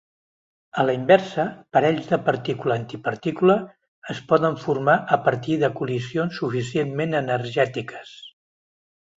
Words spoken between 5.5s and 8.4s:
de col·lisions suficientment energètiques.